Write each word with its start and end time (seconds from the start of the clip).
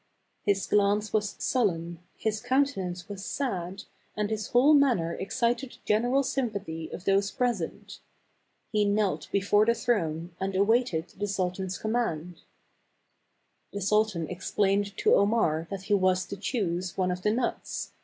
His 0.41 0.65
glance 0.65 1.13
was 1.13 1.35
sullen, 1.37 1.99
his 2.17 2.41
countenance 2.41 3.07
was 3.07 3.23
sad, 3.23 3.83
and 4.17 4.31
his 4.31 4.47
whole 4.47 4.73
manner 4.73 5.13
excited 5.13 5.73
the 5.73 5.77
general 5.85 6.23
sympathy 6.23 6.89
of 6.91 7.05
those 7.05 7.29
present. 7.29 7.99
He 8.71 8.83
knelt 8.83 9.29
before 9.31 9.63
the 9.67 9.75
throne, 9.75 10.35
and 10.39 10.55
awaited 10.55 11.09
the 11.09 11.27
sultan's 11.27 11.77
command. 11.77 12.41
216 13.73 13.73
THE 13.73 13.73
CARAVAN 13.73 13.73
\ 13.73 13.73
The 13.73 13.81
sultan 13.81 14.27
explained 14.35 14.97
to 14.97 15.13
Omar 15.13 15.67
that 15.69 15.83
he 15.83 15.93
was 15.93 16.25
to 16.25 16.35
choose 16.35 16.97
one 16.97 17.11
of 17.11 17.21
the 17.21 17.29
nuts. 17.29 17.93